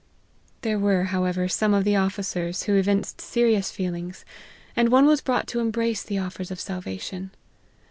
[0.63, 4.25] There were, however, some of the officers, who evinced serious feelings;
[4.75, 7.29] and one was brought to embrace the offers of salvation.